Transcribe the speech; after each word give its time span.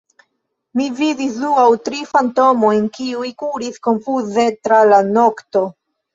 Mi 0.79 0.85
vidis 1.01 1.35
du 1.43 1.51
aŭ 1.63 1.65
tri 1.89 1.99
fantomojn, 2.13 2.81
kiuj 2.97 3.29
kuris 3.43 3.79
konfuze 3.91 4.49
tra 4.65 4.83
la 4.95 5.05
nokto. 5.13 5.65